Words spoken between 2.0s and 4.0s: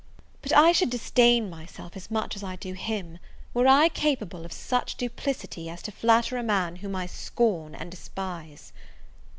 much as I do him, were I